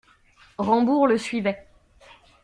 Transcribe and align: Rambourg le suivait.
Rambourg 0.57 1.05
le 1.05 1.19
suivait. 1.19 1.67